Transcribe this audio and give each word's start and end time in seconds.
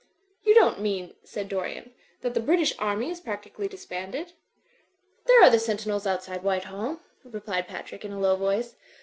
"You 0.43 0.55
don't 0.55 0.81
mean," 0.81 1.13
said 1.23 1.47
Dorian, 1.47 1.93
'*that 2.21 2.33
the 2.33 2.39
British 2.39 2.73
Army 2.79 3.11
is 3.11 3.21
practically 3.21 3.67
disbanded?" 3.67 4.33
"There 5.27 5.43
are 5.43 5.49
the 5.51 5.59
sentinels 5.59 6.07
outside 6.07 6.41
Whitehall," 6.41 7.01
re 7.23 7.39
plied 7.39 7.67
Patrick, 7.67 8.03
in 8.03 8.11
a 8.11 8.19
low 8.19 8.35
voice. 8.35 8.75